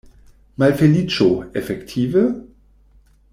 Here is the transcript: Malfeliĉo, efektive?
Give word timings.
Malfeliĉo, 0.61 1.27
efektive? 1.61 2.25